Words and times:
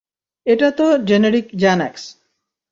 এটা 0.45 0.67
তো 0.71 0.85
generic 1.07 1.45
Xanax. 1.55 2.03